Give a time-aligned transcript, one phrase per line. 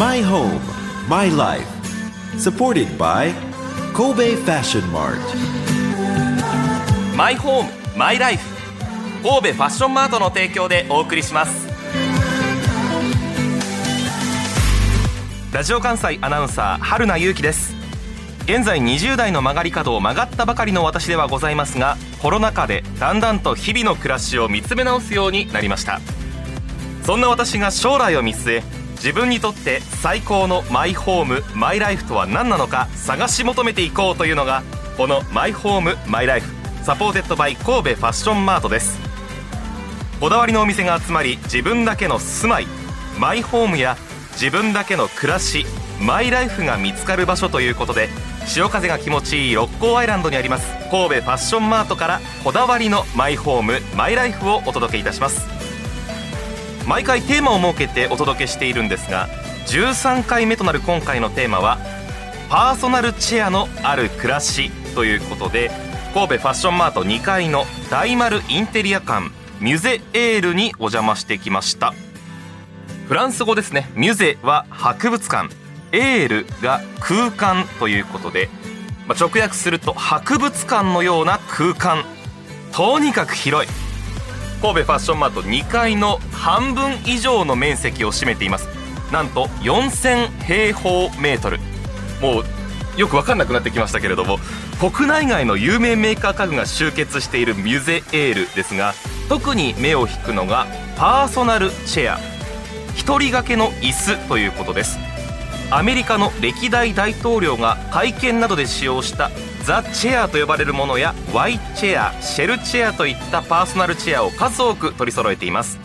[0.00, 0.58] My home,
[1.10, 1.68] my life.
[2.38, 3.34] Supported by
[3.92, 5.20] Kobe Fashion Mart.
[7.14, 8.42] マイホームマイライフ
[9.22, 11.68] 神戸ファッションマートの提供でお送りします
[15.52, 17.74] ラジオ関西アナウンサー春名優希です
[18.44, 26.00] 現在20代の曲がり角を曲がったばかりの私ではございますがコロナ禍でだんだんと日々の暮らしを見つめ直すようになりました
[27.04, 34.62] そんな私が将来を見据え自分にとって最高のマイホームマイライフとは何なのか探し求めていこうというのが
[34.96, 36.52] このマイホームマイライフ
[36.84, 39.10] supported by 神戸ファッションマートです。
[40.20, 42.66] こだわりのお店が集まり自分だけの住まい
[43.18, 43.96] マイホームや
[44.32, 45.64] 自分だけの暮らし
[45.98, 48.10] マイライフが見つかる場所ということで
[48.44, 55.59] 潮風が気持ちいい六甲アイランドにあります神戸ファッションマートからこだわりのマイホームマイライフをお届けいたします。
[56.90, 59.28] 毎回テーマを設けてお届けしているんですが
[59.68, 61.78] 13回目となる今回のテーマは
[62.48, 65.70] パーソナルチェアのある暮らしということで
[66.14, 71.94] 神戸ファッションマート2階の大丸インテリア館ミュゼエールにお邪魔してきました。
[73.06, 73.88] フランス語ですね。
[73.94, 75.54] ミュゼは博物館。
[75.92, 78.48] エールが空間ということで、
[79.06, 82.04] まあ、直訳すると博物館のような空間。
[82.72, 83.89] とにかく広い。
[84.60, 88.68] 神戸ファッションマート2階の半分以上の面積を占めています。
[89.10, 91.58] なんと4000平方メートル。
[92.20, 92.44] もう
[93.00, 94.38] よく分かんなくなってきましたけれども
[94.78, 98.92] 国内外の有名メーカー家具が集結しているミュゼエールですが
[99.28, 100.66] 特に目を引くのが
[100.96, 102.18] パーソナルチェア。
[102.94, 104.98] 一人掛けの椅子ということです。
[105.70, 109.30] アメリカの歴代大統領が会見などで使用した
[109.64, 115.78] ザ・チェアと呼ばれるものやワイチェアシェルチェアといったパーソナルチェアを数多く取り揃えています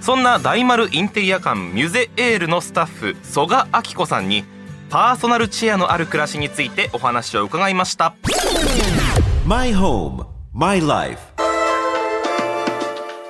[0.00, 4.44] そんな大丸インテリア館ミュゼエールのスタッフ曽我明子さんに
[4.90, 8.14] パーソナルチェアのある暮らしについてお話を伺いました
[9.46, 11.18] My home, my life.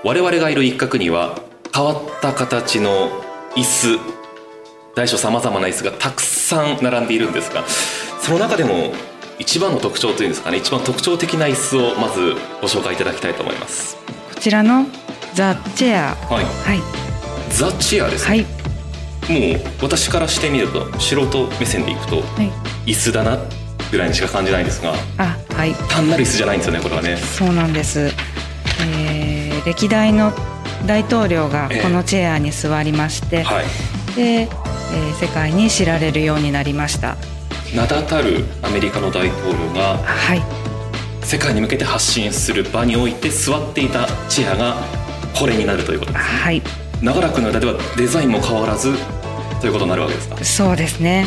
[0.05, 1.39] 我々がいる一角には
[1.73, 3.09] 変わった形の
[3.55, 3.99] 椅子
[4.97, 8.93] 大小さまざまな椅子がたくさん並んでいるんですがその中でも
[9.43, 13.97] 一番の特徴というんですかね一番特徴的な椅子をまずご紹介いただきたいと思います。
[14.33, 14.87] こちらの
[15.35, 16.45] ザ・チェアはい。
[16.45, 16.81] はい。
[17.51, 18.47] ザ・チェアですね、
[19.29, 19.55] はい。
[19.55, 22.23] もう私からしてみると素人目線でいくとは
[22.87, 22.91] い。
[22.91, 23.39] 椅子だな
[23.91, 25.75] ぐらいにしか感じないんですがあはい。
[25.91, 27.17] 単なる椅子じゃないんですよねこれはね。
[27.17, 28.13] そうなんです、
[28.81, 30.33] えー歴代の
[30.87, 33.65] 大統領がこのチェアに座りまして、はい。
[34.17, 37.17] で、えー世界に知られるようになりました
[37.75, 40.43] 名だたるアメリカの大統領がはい。
[41.25, 44.77] 世界に向けて発信する場において座っていたチェアが
[45.39, 46.25] これになるということです。
[46.25, 46.63] はい。
[47.01, 48.93] 長らくの間ではデザインも変わらず
[49.61, 50.45] ということになるわけですか？
[50.45, 51.27] そうですね。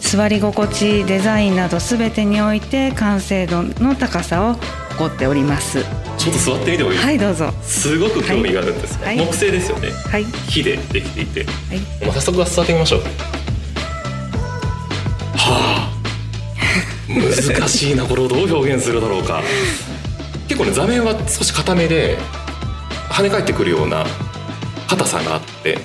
[0.00, 4.54] 座り心地デザインなど全てにおいて完成度の高さを
[4.98, 5.82] 誇っております。
[6.18, 6.98] ちょっと座ってみてもいい？
[6.98, 7.50] はいどうぞ。
[7.62, 9.18] すごく興味があるんですが、はい。
[9.18, 9.88] 木製ですよね。
[10.10, 10.24] はい。
[10.50, 11.44] 木でできていて。
[11.44, 11.78] はい。
[12.04, 13.02] まあ早速座ってみましょう
[17.10, 19.42] 難しいなこれをどう表現するだろうか。
[20.48, 22.18] 結構ね座面は少し硬めで
[23.10, 24.04] 跳ね返ってくるような
[24.88, 25.78] 硬さがあって。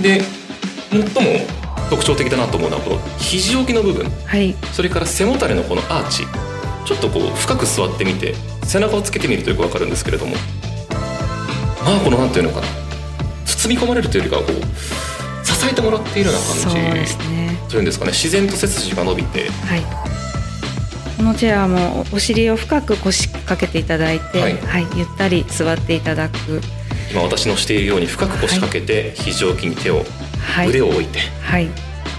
[0.00, 0.22] で
[0.90, 1.46] 最も
[1.90, 4.10] 特徴的だなと思うのはこの肘置きの部分。
[4.26, 4.54] はい。
[4.72, 6.24] それから背もたれのこのアーチ。
[6.84, 10.34] ちょっとこう深く座ってみて背中をつけてみるとよくわかるんですけれども。
[11.84, 12.66] まあこのなんていうのかな。
[13.44, 17.56] 包み込まれるというよりかはこう支えてもらっているようなそう感じですね。
[17.68, 18.10] というんですかね。
[18.10, 19.48] 自然と背筋が伸びて。
[19.50, 19.82] はい。
[21.22, 26.60] このチェアもお尻を深く腰掛けていただいて、ははいい、ゆったり座っていただく。
[27.12, 30.02] 今私のしているように深く腰掛けて肘置きに手を、
[30.40, 30.70] はい。
[30.70, 31.68] 腕を置いてはい。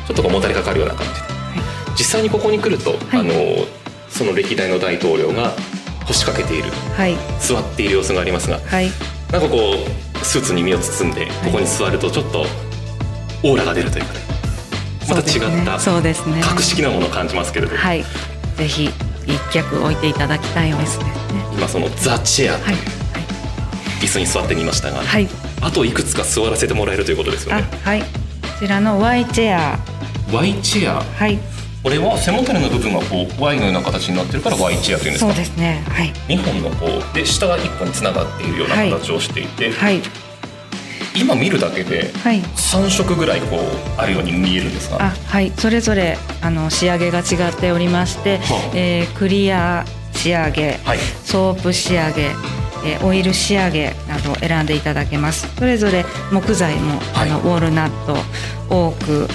[0.07, 1.19] ちょっともたれかかるような感じで
[1.97, 3.33] 実際にここに来ると、はいあの
[4.07, 5.51] その歴代の大統領が
[6.07, 7.17] 腰掛けているはい。
[7.41, 8.89] 座っている様子がありますがはい。
[9.33, 9.73] なんかこ
[10.21, 12.45] うスーツに身を包んでここに座るとちょっと
[13.43, 14.19] オーラが出るというかね
[15.09, 16.41] また違ったそうですね。
[16.41, 18.05] 格式なものを感じますけれど、はい。
[18.57, 18.89] ぜひ
[19.25, 21.05] 一脚置いていただきたいですね。
[21.55, 22.75] 今そのザ・チェアとはい。
[24.01, 25.27] 椅子に座ってみましたが、はい。
[25.61, 28.01] あといくつか座らせてもらえるということですよあね、はい。
[28.01, 28.07] こ
[28.59, 29.79] ちらの Y チェア。
[30.33, 31.01] Y チェア？
[31.03, 31.39] はい。
[31.81, 35.33] これは背もたれの部分がこう Y のような形になってるから Y チェアというんですか？
[35.33, 35.83] そうですね。
[35.87, 36.13] はい。
[36.27, 40.01] 2本のこうで下が1本につながっているようなはい形をしていて、はい。
[41.15, 42.41] 今見るだけではい。
[42.41, 43.59] 3色ぐらいこう
[43.99, 45.51] あるように見えるんですがあ、はい。
[45.51, 48.77] それぞれあの仕上げが違っておりまして、はあ。
[48.77, 50.97] えークリア仕上げ、はい。
[51.23, 52.31] ソープ仕上げ、
[52.85, 55.47] えーオイル仕上げなどを選んでいただけます。
[55.55, 57.29] それぞれ木材も、はい。
[57.29, 58.13] あのウォールナット
[58.73, 59.27] オーク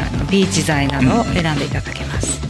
[0.00, 2.40] あのビーチ材などを選んでいただけます、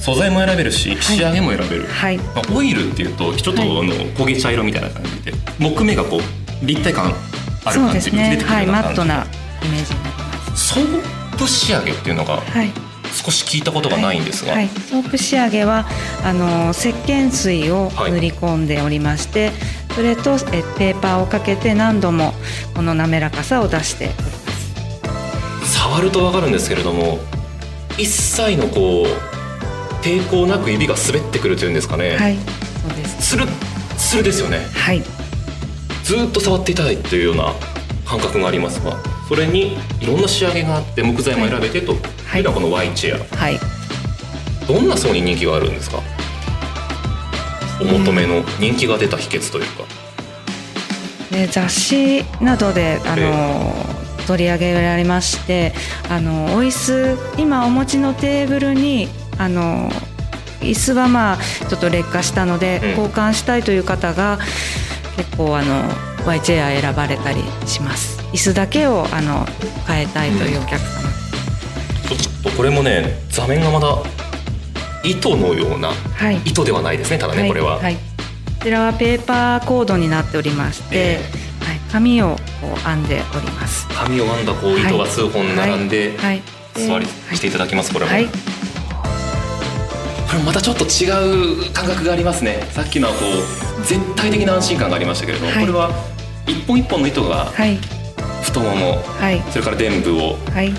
[0.00, 2.18] 素材も選べるし仕上げも選べる、はい。
[2.18, 3.88] まあオイルっていうとちょっとあはい。
[3.88, 7.12] の焦げ茶色みたいな感じで木目がこう立体感
[7.64, 8.42] あるそう感じですね。
[8.44, 9.26] はいマットな
[9.62, 10.74] イメージになります。
[10.74, 12.70] ソープ仕上げっていうのがはい。
[13.12, 14.80] 少し聞いたことがないんですが、はい、はい。
[14.80, 15.86] ソープ仕上げは
[16.24, 18.12] あの石鹸水をはい。
[18.12, 19.52] 塗り込んでおりまして、
[19.94, 22.34] それとえペーパーをかけて何度も
[22.74, 24.22] この滑らかさを出しておりま
[25.62, 25.72] す。
[25.78, 27.18] 触ると分かるんですけれども
[27.96, 33.36] 一切のこう抵抗なく指が滑ってくるというんですかね、はいそうです。
[33.36, 33.46] つる
[33.96, 34.66] つるですよね。
[34.74, 35.02] はい
[36.04, 37.52] ずーっと触っていただいてというような
[38.04, 38.96] 感覚がありますが
[39.28, 41.96] それにいろんな仕上げがあって木材も選べてとい。
[41.96, 43.36] うのはこの Y チェア。
[43.36, 43.58] はい。
[44.68, 46.00] どんな層に人気があるんですか？
[47.80, 49.84] お求めの人気が出た秘訣というか。
[51.30, 54.26] で雑誌などであの、え。
[54.26, 55.74] 取り上げられまして
[56.08, 59.90] あのお椅子今お持ちのテーブルにあの
[60.60, 62.88] 椅子はまあちょっと劣化したので、うん。
[62.90, 64.38] 交換したいという方が
[65.16, 65.82] 結構あの
[66.26, 68.20] Y チェア選ばれたりします。
[68.32, 69.46] 椅子だけをあの
[69.86, 70.86] 変えたいというお客様、
[72.08, 73.96] ちょっとこれもね座面がまだ
[75.04, 76.40] 糸のようなはい。
[76.44, 78.00] 糸ではないですねただね、これは、はい、こ
[78.62, 81.16] ちらはペーパーコードになっておりまして、え
[81.60, 83.86] はい、紙をこう編んでおります。
[83.88, 86.42] 紙を編んだこう糸が数本並んで、はい。
[86.74, 88.26] 座りしていただきますこれも、はい
[90.34, 92.66] これもまたちょっと違う感覚がありますね。
[92.72, 93.20] さっきのはこ
[93.80, 95.66] う全体的な安心感がありましたけれども、はい。
[95.66, 95.90] これは
[96.48, 97.78] 一本一本の糸がはい。
[98.42, 99.40] 太ももはい。
[99.52, 100.74] それから臀部をはい。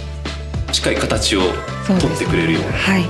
[0.74, 1.42] しっかり形を
[1.88, 3.04] 取ってくれるようなはい。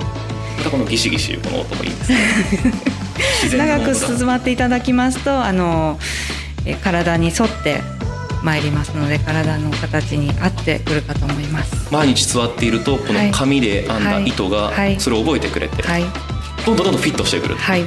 [0.57, 2.12] またこのギシギシこの音もいいです。
[3.57, 5.97] ね長く進まっていただきますとあの
[6.65, 7.81] え体に沿って
[8.44, 11.88] 参りますので体の形に合ってくるかと思います。
[11.92, 15.00] 毎日座っているとこの紙で編んだ糸がはい。
[15.00, 16.35] それを覚えてくれてはい
[16.66, 17.56] どんどんどんどんフィットしてくる。
[17.56, 17.84] はい。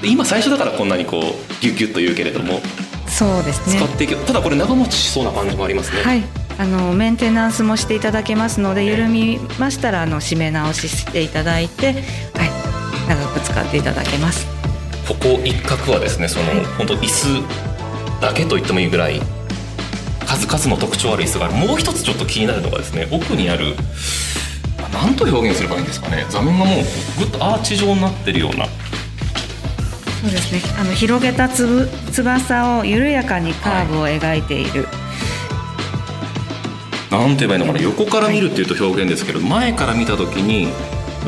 [0.00, 1.22] で今最初だからこんなにこう
[1.62, 2.60] ギュッギュッと言うけれども
[3.06, 3.76] そうですね。
[3.76, 6.22] 使っていけただこれ長持ちしそうな感じもありますね、はい。
[6.58, 11.96] あのメンテナンスもしていただけますので緩みましたらあの締め直ししていただいて、はい、
[13.08, 14.46] 長く使っていただけます。
[15.08, 16.64] ここ一角はですねその、はい。
[16.76, 17.26] 本当椅子
[18.20, 19.20] だけと言ってもいいぐらい
[20.26, 21.54] 数々の特徴ある椅子がある。
[21.54, 23.76] もう一つちょっと気になるのがですね奥にあるあ
[24.94, 26.24] 何と表現すればいいんですかね？
[26.30, 26.76] 座面がもう
[27.18, 28.66] ぐっとアーチ状になってるような。
[28.66, 30.60] そうですね。
[30.78, 34.86] あの広げたつぶ翼を緩やかにカーブを描いている、
[37.10, 37.80] なんて言えばいいのかな？
[37.80, 40.68] 横から見るっていうと表現ですけど、前から見た時に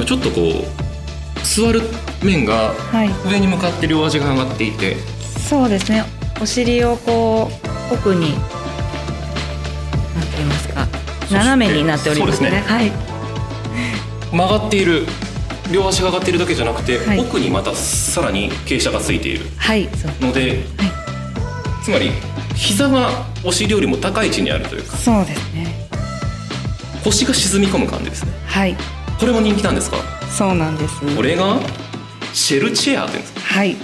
[0.07, 1.83] ちょっとこう座る
[2.25, 3.11] 面がはい。
[3.31, 4.97] 上に向かって両足が上がっていて。
[5.49, 6.05] そうですね。
[6.41, 7.51] お尻をこ
[7.91, 8.43] う奥になんて
[10.39, 10.89] 言いますか？
[11.31, 12.49] 斜めになっておりますね。
[12.51, 13.16] そうですはい
[14.33, 15.07] 曲がっている
[15.73, 17.21] 両足が上がっているだけじゃなくて、はい。
[17.21, 19.47] 奥にまたさらに傾斜がついている
[20.21, 20.65] ので
[21.83, 22.11] つまり
[22.55, 23.11] 膝が
[23.45, 25.89] お尻よりも高い位置にあるというかそうですね。
[27.05, 28.33] 腰が沈み込む感じですね。
[28.47, 28.77] はい。
[29.19, 29.97] これも人気なんですか？
[30.29, 31.01] そうなんです。
[31.15, 31.61] これが
[32.33, 33.41] シェルチェアって言うんですか？
[33.41, 33.77] はい。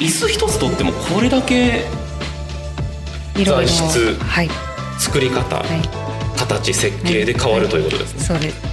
[0.00, 1.84] 椅子一つとってもこれだけ
[3.44, 4.50] 材質はい。
[4.98, 5.66] 作り方、はい。
[6.38, 8.67] 形設計で変わるということですね、そうです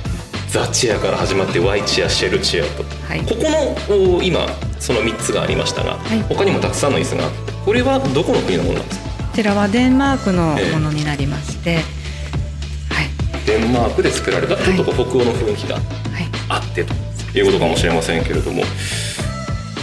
[0.56, 2.84] ザ・チェアから始まって Y チェアシェルチェアと。
[3.10, 3.20] はい。
[3.26, 3.44] ここ
[3.90, 4.48] のお今
[4.80, 6.22] その3つがありましたが、はい。
[6.22, 9.10] 他にもたくさんの椅子があってこれはどこの国のものなんですか？
[9.10, 11.86] こちらはデンマークのものになりまして、はい。
[13.46, 15.84] デンマークで作られたちょっと北欧の雰囲気がはい。
[16.48, 16.94] あってと
[17.38, 18.64] いうことかもしれませんけれども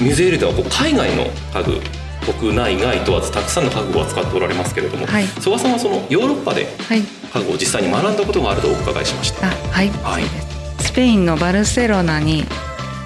[0.01, 5.27] ミュゼールではこう海外の家具国内外問わずたくさんの家具を扱っておられますけれども、はい。
[5.27, 7.03] 曽我さんはそのヨーロッパではい。
[7.03, 9.49] 家具を実際に学んだことがあるとお伺いしました。
[9.49, 10.23] あはい、はい
[10.93, 12.45] スペインのバルセロナに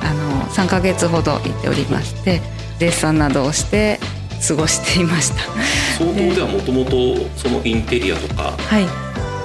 [0.02, 2.40] あの3ヶ月ほど行っておりまして
[2.80, 4.00] デッサンなどをして
[4.48, 5.36] 過ごしていました。
[5.96, 8.88] 総合ではもともとそのインテリアとかはい。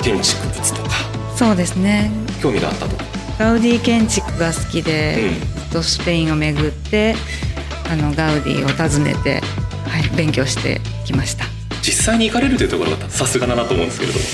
[0.01, 0.89] 建築物とか
[1.35, 2.09] そうですね。
[2.41, 2.97] 興味があったと、
[3.37, 5.59] ガウディ建築が好きで、うん。
[5.59, 7.15] ずっとスペインを巡って
[7.91, 9.43] あのガウディを訪ねて、
[9.85, 11.45] はい、勉強してきました。
[11.83, 14.25] 実際に行かれるというところがさすがだなと思うんですけれども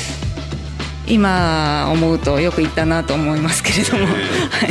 [1.08, 4.68] 今思うとよく行ったなと思いますけれども、え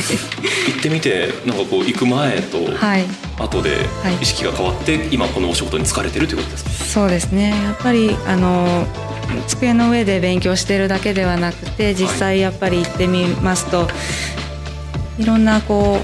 [0.70, 3.04] 行ってみてなんかこう行く前とはい、はい、
[3.38, 4.16] 後ではい。
[4.22, 6.70] 意識が変わって今このお仕事に疲れてるということですか？
[6.70, 7.50] そうですね。
[7.50, 8.86] やっぱりあの
[9.48, 13.88] 机の上で勉強してるだけではなくて実際やっぱり行ってみますと、
[15.18, 16.00] い、ろんなこ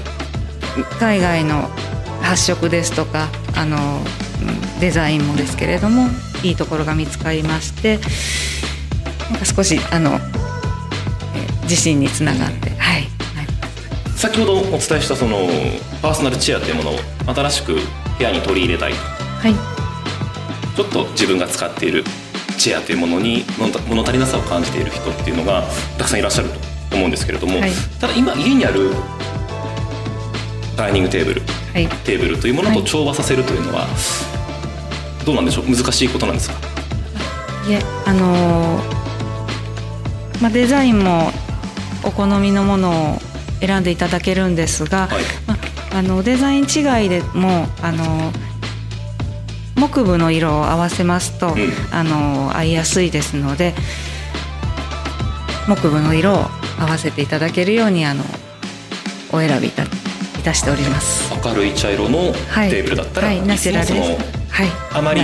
[0.77, 1.69] う海外の
[2.21, 3.77] 発色ですとかあの
[4.41, 6.07] うんデザインもですけれども
[6.43, 7.99] いいところが見つかりまして
[9.33, 13.07] なんか少しあの、えー自信につながって、はい、
[14.17, 15.47] 先ほどお伝えしたその
[16.01, 16.99] パーソナルチェアというものを
[17.33, 19.55] 新しく部屋に取り入れたいはい、
[20.75, 22.03] ちょっと自分が使っている
[22.57, 25.63] チェアというものに物物足りなさを感じている人っていうのが
[25.97, 26.49] たくさんいらっしゃる
[26.89, 27.71] と思うんですけれども、はい。
[27.99, 28.91] ただ今家にある
[30.75, 31.41] ダイニングテーブル
[31.73, 32.85] はい、テーブルというものとはい。
[32.85, 33.87] 調和させるというのは、
[35.25, 35.65] どうなんでしょう？
[35.65, 36.55] 難しいことなんですか？
[37.67, 38.92] いえあのー
[40.43, 41.31] まあ、デザインも
[42.03, 43.19] お好みのものを
[43.61, 45.23] 選んでいただけるんですが、はい。
[45.47, 45.53] ま
[45.93, 48.33] あ、あのデザイン違いでもあの
[49.77, 51.55] 木部の色を合わせますと、ん。
[51.93, 53.73] あの合いやすいですので
[55.69, 56.35] 木部の色を
[56.77, 58.25] 合わせていただけるようにあの
[59.31, 59.87] お選びいたい
[60.43, 61.33] たしております。
[61.41, 64.43] 明るい茶色のはい、テーブルだったら、はい、ナチュラルです。
[64.49, 65.21] はい、あまり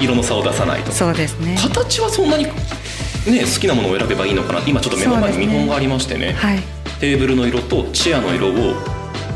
[0.00, 0.90] 色の差を出さないと。
[0.90, 1.56] そうですね。
[1.56, 2.46] 形はそんなに、
[3.30, 6.32] ね、好きなものを選べばいいのかな今ちょっと目の前に見本がありましてね。
[6.34, 6.58] はい、
[7.00, 8.74] テーブルの色とチェアの色を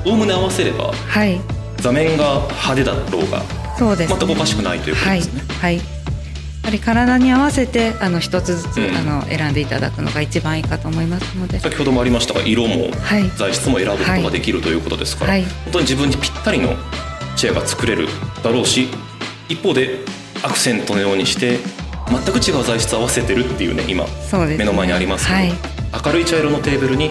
[0.05, 1.41] おおむね合わせればはい、
[1.79, 3.43] 座面が派手だろうが
[3.77, 4.19] そうです、ね。
[4.19, 5.77] 全くおかしくないということはいですね、、はい。
[5.77, 5.83] や
[6.65, 8.97] はり体に合わせてあの一つずつ、うん。
[8.97, 13.29] あの選んでいただくのが一番いいかと思いますので、先ほどもありましたが色もはい。
[13.31, 15.43] 材質も選ぶことができるということですから、はい。
[15.43, 16.77] 本当に自分にぴったりの
[17.37, 18.09] チェアが作れる
[18.43, 18.89] だろうし
[19.49, 19.99] 一方で
[20.43, 21.59] アクセントのようにして
[22.11, 24.05] 全く違う材質を合わせてるっていうね今
[24.59, 25.53] 目の前にありますけど、はい、
[26.07, 27.11] 明るい茶色のテーブルに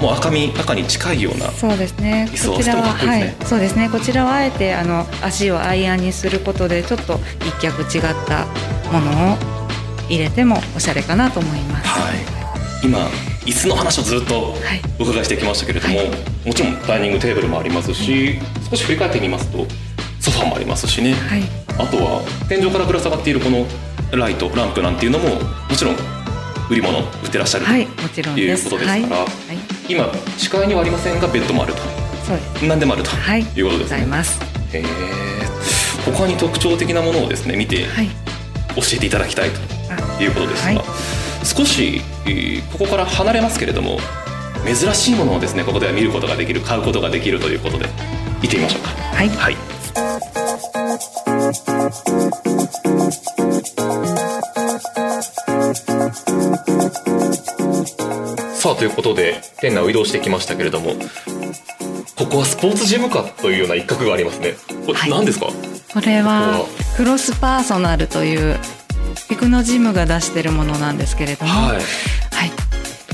[0.00, 2.26] もう赤み赤に近いようなそうですね。
[2.30, 3.90] こちらははい、そうですね。
[3.90, 8.46] こちらはあえてあの足をアイアンにすることでちょっと一脚違った
[8.90, 9.36] ものを
[10.08, 11.88] 入れてもおしゃれかなと思います。
[11.88, 12.16] はい、
[12.82, 12.98] 今
[13.44, 14.80] 椅子の話をずっとはい。
[14.98, 16.08] お伺いしてきましたけれども、はい。
[16.46, 18.38] もちろんダイニングテーブルもありますし
[18.70, 19.66] 少し振り返ってみますと
[20.20, 21.42] ソファーもありますしね、はい、
[21.78, 23.66] あとは天井からぶら下がっているこの
[24.12, 25.40] ライトランプなんていうのもも
[25.76, 25.96] ちろん
[26.70, 28.64] 売り物売ってらっしゃるはい、もちろんというです。
[28.64, 29.28] ことですから、はい、はい、
[29.88, 31.80] 今視界にはありませんがベッドもあると。
[32.26, 32.36] そう。
[32.36, 32.66] です。
[32.66, 33.96] 何でもあるとはい、いうことですね。
[33.96, 34.40] ございます。
[34.72, 34.84] へえ
[36.16, 38.08] 他に特徴的なものをですね見てはい、
[38.76, 41.46] 教えていただきたいとあいうことですが、はい。
[41.46, 43.98] 少し、えーここから離れますけれども
[44.64, 47.86] 珍しいものをですねここでは見ることができる買うことができるということで
[48.42, 48.88] 行ってみましょうか。
[49.16, 49.56] はい、はい
[58.80, 60.94] ということで店内を移動してきましたけれども
[62.16, 64.54] ここはスポーツジムかというような一角がありますね。
[64.86, 65.10] これはい。
[65.10, 65.52] 何ですか、こ
[66.00, 66.64] れこは。
[66.66, 68.58] こクロスパーソナルという
[69.28, 71.76] テクノジムが出してるものなんですけれども、はい。
[71.76, 71.82] はい、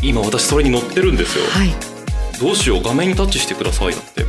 [0.02, 1.74] 今私それに乗ってるんですよ、はい、
[2.40, 4.24] どうしよう画面にタッチしてくださいだって。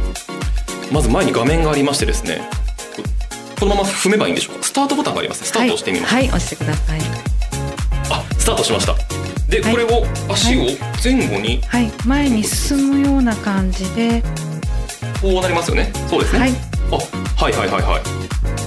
[0.91, 2.49] まず前に画面がありましてですね
[2.95, 4.63] ここのまま踏めばいいんでしょうか？
[4.63, 5.47] スタートボタンがありますね。
[5.47, 6.99] スタートをしてみます、はい、はい、押してください。
[8.09, 8.95] あスタートしました
[9.49, 9.71] で、はい。
[9.71, 10.65] これを足を
[11.03, 14.23] 前後にはい、前に進むような感じで、
[15.21, 15.91] こうなりますよね。
[16.09, 16.51] そうですね、はい、
[16.91, 18.01] あはいはいはいはい。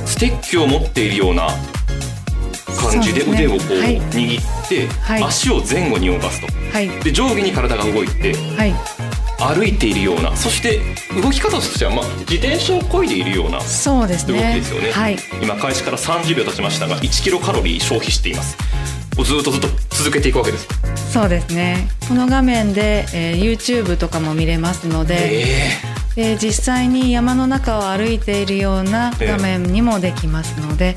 [0.07, 1.49] ステッキを持っているような
[2.81, 4.01] 感じで腕をこうはい。
[4.01, 5.23] 握って、はい。
[5.25, 6.61] 足を前後に動かすと。
[6.73, 8.75] はい、で上下に体が動いてはい、
[9.57, 10.81] 歩いているようなそして
[11.21, 14.55] 動き方としては、まあ、自転車を漕いでいるようなそうです動きね。
[14.55, 18.57] ですよね、はい、今開始から30秒経ちましたが1キロカロリー消費しています
[19.17, 20.69] こうずっとずっと続けていくわけです。
[21.13, 21.89] そうですね。
[22.09, 25.45] この画面で、えー YouTube とかも見れますので、
[26.17, 30.95] えで実際に山の中を歩いているような画面にもできますので、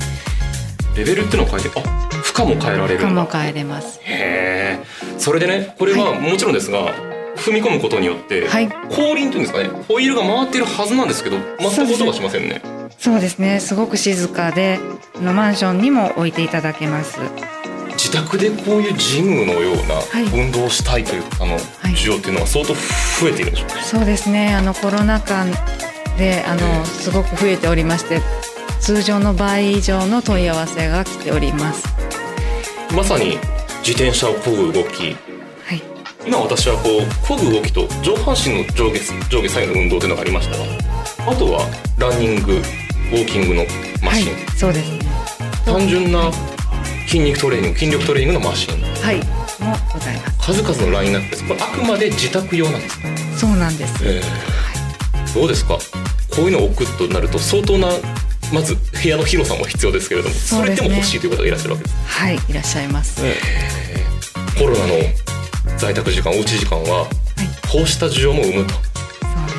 [0.94, 4.00] ーレベルっていうのを変えてあ負荷も変えられる負荷も変えれます。
[4.02, 4.84] へえ
[5.18, 6.94] それでねこれはもちろんですが、
[7.36, 8.68] 踏み込むことによって、はい。
[8.68, 12.62] 後輪っていうんですかねホイールが回ってるはずなんですけど全く音がしませんね。
[12.98, 13.60] そうですね。
[13.60, 14.78] すごく静かで、
[15.16, 17.18] あのマンションにも置いていただけます。
[18.14, 21.58] 自宅でこういうジムのようなはい運動をしたいというあの、い
[21.96, 24.54] 需要っていうのは相当増えているんでしょうねそうですね。
[24.54, 25.44] あのコロナ禍
[26.16, 28.20] であええのすごく増えておりまして、
[28.78, 31.88] 通常の倍以上の問い合わせが来ております。
[32.94, 33.36] まさに
[33.82, 35.16] 自転車を漕ぐ動き
[35.64, 35.82] はい。
[36.24, 41.66] 今私はこう漕ぐ動きと上半身の上下上下左右の運動というのがありましたがあとは
[41.98, 43.64] ランニングウォーキングの
[44.00, 44.36] マはいシン、。
[44.56, 45.00] そうですね。
[45.66, 46.30] 単純な
[47.14, 49.18] 筋肉トレーニング筋力トレーニングのマシンはい。
[49.18, 49.22] も
[49.92, 50.52] ございます。
[50.52, 54.04] 数々のラインナップですこれあくまで自宅用なんですか、そうなんです。
[54.04, 55.78] えーどうですか？
[56.34, 57.86] こういうのを置くとなると相当な
[58.52, 62.34] まず部屋の広さも必要ですけれどもそ,、ねれでも欲しいという方がいらっしゃるわけです、はい。
[62.34, 63.22] いらっしゃいます。
[64.58, 64.94] コロナの
[65.78, 67.06] 在宅時間おうち時間は
[67.70, 68.66] こうした需要も生む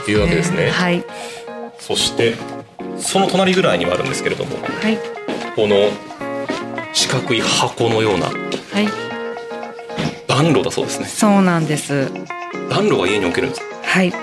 [0.03, 1.05] というわけですねはい。
[1.79, 2.35] そして
[2.99, 4.99] その隣ぐらいにはあるんですけれどもはい。
[5.55, 5.89] この
[6.95, 8.31] 四角い箱のようなは
[8.81, 8.87] い。
[10.27, 11.05] 暖炉だそうですね。
[11.05, 12.09] そうなんです。
[12.69, 13.61] 暖炉が家に置けるんです。
[13.83, 14.11] はい。
[14.11, 14.17] こ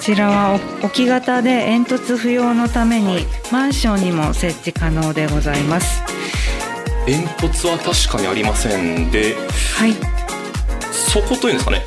[0.00, 6.02] ちらはお置き型で煙突不要のためにマンションにも設置可能でございます。
[7.06, 9.36] 煙突は確かにありませんで
[9.76, 9.92] はい。
[10.90, 11.84] そこというんですかね。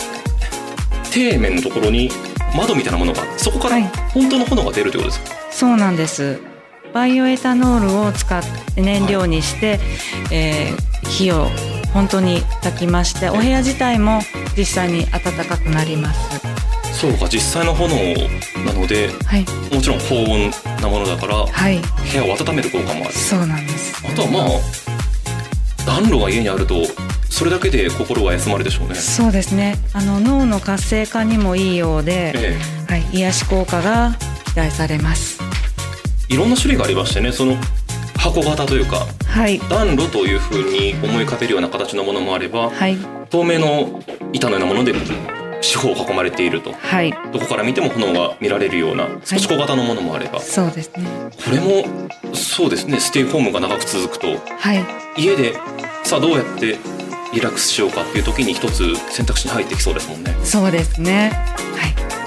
[1.04, 2.12] 底面のところに
[2.56, 3.84] 窓みたいなものがそこからはい。
[4.14, 6.51] 本当の炎が出るということですか、そうなんです
[6.94, 8.42] バイオエタノールを使っ
[8.76, 9.80] て燃料にして、
[10.32, 11.48] えー火を
[11.94, 14.22] 本当に焚きましてお部屋自体も
[14.58, 16.40] 実際に暖かくなります。
[16.94, 17.96] そうか実際の炎
[18.66, 19.46] なのではい。
[19.74, 21.80] もちろん高温なものだからはい。
[21.80, 23.14] 部屋を温める効果もある。
[23.14, 24.06] そうなんです。
[24.08, 24.46] あとはまあ
[25.86, 26.76] 暖炉が家にあると
[27.30, 28.96] それだけで心が休まるでしょうね。
[28.96, 29.76] そうですね。
[29.94, 32.58] あの脳の活性化にもいいようで、え
[32.88, 35.40] はい、癒し効果が期待されます。
[35.44, 35.51] え
[36.32, 37.58] いろんな種類がありましてねその
[38.18, 39.60] 箱型というかはい。
[39.60, 42.98] 暖炉というふうに思い浮かべるような形のものもあればはい。
[43.30, 44.94] 透明の板のようなもので
[45.62, 46.72] 四方を囲まれていると。
[46.74, 47.12] はい。
[47.34, 51.06] どこから見ても炎が見られるような少し小型のものもあれば、そうですね。
[51.46, 54.86] これもそうですねステイホームが長く続くとはい。
[55.18, 55.54] 家で
[56.04, 56.78] さあどうやって
[57.34, 60.36] リラックスしようかっていう時に一つ選択肢に入ってきそうですもんね。
[60.44, 61.32] そうですね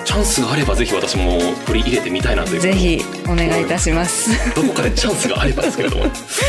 [0.04, 4.54] チャンスがあればぜひ私も取り入れてみたいなというぜひお願いいたします。
[4.54, 6.04] どこかでチャンスがあればですけれども。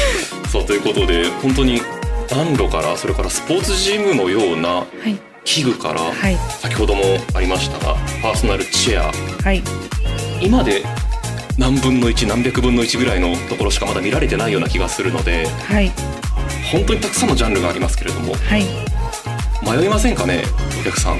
[0.52, 1.82] そうということで本当に
[2.30, 5.18] 暖炉からそれからスポーツジムのようなはい。
[5.44, 6.38] 器具から、はい。
[6.60, 7.04] 先ほども
[7.36, 9.12] ありましたがパーソナルチェア。
[9.44, 9.62] はい。
[10.42, 10.84] 今で
[11.58, 15.92] 何分の1何百分の1ぐらいのところしかまだ見られてないような気がするのではい。
[16.72, 18.66] 本当にたくさんのジャンルがありますけれどもはい
[19.66, 20.44] 迷いませんかね
[20.82, 21.20] お客さん。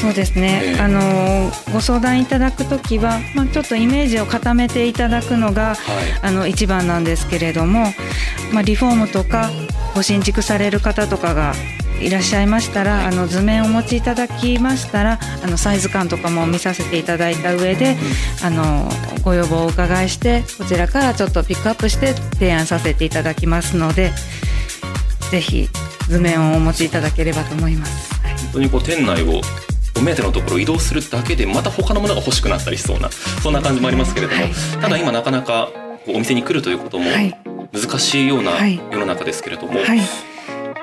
[0.00, 0.80] そうですね、ええ。
[0.80, 5.76] あのーご相談いただくときは、まあ、ちょっとイメージを固めていただくのがはい。
[6.22, 7.86] あの一番なんですけれども、
[8.52, 9.50] まあ、リフォームとか
[9.94, 11.54] ご新築される方とかが
[12.00, 17.96] いらっしゃいましたら、あの図面をお持ちいただきましたらあのサイズ感とかも見させていただいた上で、
[18.42, 18.88] あの
[19.22, 24.12] ご要望をお伺いしてこちらからちょっとピックアップして提案させていただきますので
[25.30, 25.68] ぜひ
[26.14, 28.14] 図面をお持ちいただければと思います。
[28.22, 28.38] はい。
[28.38, 29.40] 本当にこう店内を
[29.98, 34.52] お目当てのところを移動するだけでまた他のものが欲しくなったりしそうなそんな感じもありますけれども、はい。
[34.80, 35.70] ただ今なかなか
[36.06, 37.36] お店に来るということもはい。
[37.72, 38.80] 難しいようなはい。
[38.92, 40.00] 世の中ですけれども、はい、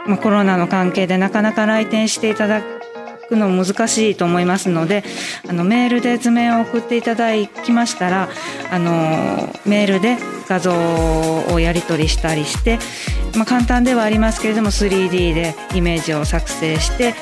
[0.05, 2.61] まあ、コロナの関係でなかなか来店していただ
[3.29, 5.05] くの難しいと思いますので
[5.47, 7.31] あのメールで図面を送っていただ
[7.63, 8.29] きましたら
[8.69, 10.17] あのメールで
[10.49, 10.73] 画像
[11.53, 12.77] をやり取りしたりして、
[13.35, 17.13] まあ、簡単ではありますけれども 3D でイメージを作成して、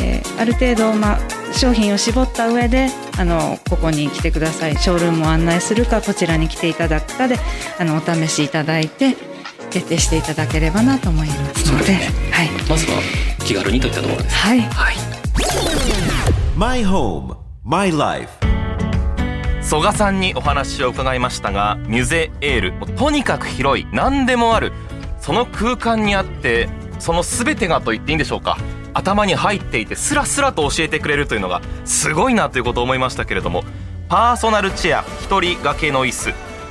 [0.00, 1.18] えーある程度、まあ、
[1.52, 4.76] 商品を絞った上であのここに来てください。
[4.76, 7.36] ショールームを案内するかこちらに来ていただくかで
[7.78, 9.16] あのお試しいただいて
[9.70, 13.02] 決定していただければなと思いますので、そうですはい、まずは
[13.44, 14.36] 気軽にといったところです。
[14.36, 14.96] はい、はい、
[16.56, 18.30] My home, my life.
[19.60, 24.72] 曽我さんにお話を伺いましたがミュゼエールとにかく広い何でもある
[25.28, 28.56] その空間にあってその全てがと言っていいんでしょうか。
[28.94, 33.62] 頭に入っていてスラスラと教えてくれるというのがすごいなということを思いましたけれども
[34.08, 36.30] パーソナルチェア一人掛けの椅子、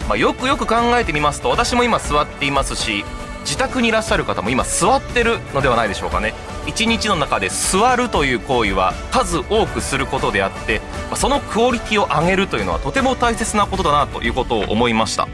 [0.10, 3.06] まあ、よくよく考えてみますと私も今座っていますし
[3.41, 6.34] 自宅にいらっしゃる方も今座ってるのではないでしょうかね。
[6.65, 10.82] 一日の中で座るという行為は数多くすることであって
[11.15, 15.30] そのクオリティを上げるというのはとても大切なことだなということを思いました、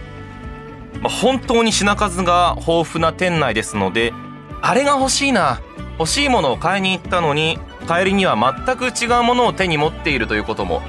[1.03, 4.13] まあ、本当に品数が豊富な店内ですので
[4.61, 5.61] あれが欲しいな。
[5.99, 10.81] 欲しいものを買いに行ったのに帰りには全く違うものを手に持っているということも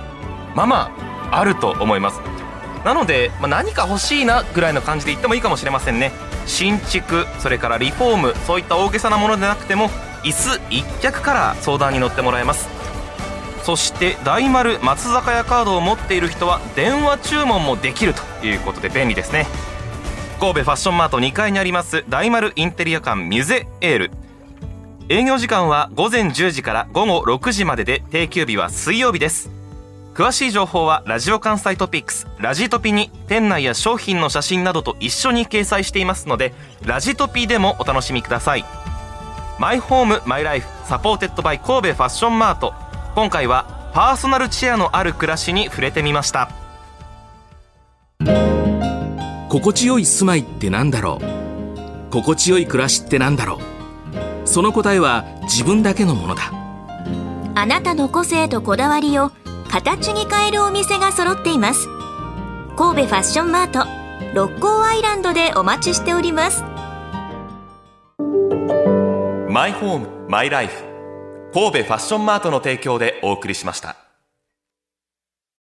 [0.54, 0.96] まあま
[1.30, 2.20] ああると思います。
[2.84, 6.12] なので、まあ、何か欲しいなぐらいの感じで言ってもいいかもしれませんね。
[6.46, 9.88] 新築それからリフォームそういった大げさなものでなくても
[10.22, 12.68] 椅子一脚から相談に乗ってもらえます。
[13.62, 19.46] そして大丸松坂屋カードを持っている人は電話注文もできるということで便利ですね。
[20.44, 24.10] 神戸ファッションマート2階にあります大丸インテリア館ミュゼエール。
[25.08, 29.48] 営業時間は午前10時から午後6時までで定休日は水曜日です。
[30.12, 36.52] 詳しい情報はラジオ関西トピックスラジトピに店内や商品の写真などと一緒に掲載していますので
[36.84, 38.66] ラジトピでもお楽しみください。
[39.58, 42.74] マイホームマイライフ supported by 神戸ファッションマート。
[43.14, 46.50] 今回はパーソナルチェアのある暮らしに触れてみました。
[49.54, 52.10] 心地よい住まいってなんだろう？
[52.10, 54.48] 心地よい暮らしってなんだろう？
[54.48, 56.50] その答えは自分だけのものだ。
[57.54, 59.30] あなたの個性とこだわりを
[59.70, 61.86] 形に変えるお店が揃っています。
[62.76, 63.86] 神戸ファッションマート
[64.34, 66.64] 六甲アイランドでお待ちしております。
[69.48, 70.82] マイホームマイライフ
[71.54, 73.94] 神戸ファッションマートの提供でお送りしました